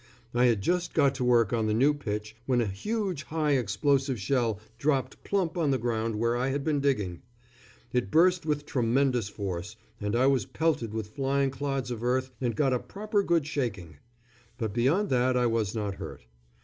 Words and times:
I 0.33 0.45
had 0.45 0.61
just 0.63 0.95
got 0.95 1.13
to 1.13 1.23
work 1.23 1.53
on 1.53 1.67
the 1.67 1.75
new 1.75 1.93
pitch 1.93 2.35
when 2.47 2.59
a 2.59 2.65
huge 2.65 3.21
high 3.21 3.51
explosive 3.51 4.19
shell 4.19 4.59
dropped 4.79 5.23
plump 5.23 5.59
on 5.59 5.69
the 5.69 5.77
ground 5.77 6.15
where 6.15 6.35
I 6.35 6.47
had 6.49 6.63
been 6.63 6.79
digging. 6.79 7.21
It 7.93 8.09
burst 8.09 8.43
with 8.43 8.65
tremendous 8.65 9.29
force, 9.29 9.75
and 9.99 10.15
I 10.15 10.25
was 10.25 10.47
pelted 10.47 10.91
with 10.91 11.13
flying 11.15 11.51
clods 11.51 11.91
of 11.91 12.03
earth 12.03 12.31
and 12.41 12.55
got 12.55 12.73
a 12.73 12.79
proper 12.79 13.21
good 13.21 13.45
shaking; 13.45 13.97
but 14.57 14.73
beyond 14.73 15.09
that 15.11 15.37
I 15.37 15.45
was 15.45 15.75
not 15.75 15.93
hurt. 15.97 16.25